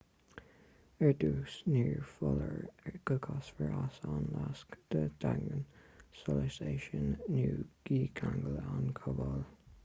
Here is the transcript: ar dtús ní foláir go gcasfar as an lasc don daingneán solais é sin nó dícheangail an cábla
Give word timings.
ar 1.07 1.11
dtús 1.17 1.57
ní 1.73 1.81
foláir 2.13 2.97
go 3.09 3.17
gcasfar 3.25 3.75
as 3.81 3.99
an 4.13 4.25
lasc 4.37 4.79
don 4.95 5.13
daingneán 5.27 5.63
solais 6.23 6.59
é 6.71 6.75
sin 6.87 7.07
nó 7.37 7.45
dícheangail 7.93 8.59
an 8.75 8.91
cábla 9.03 9.31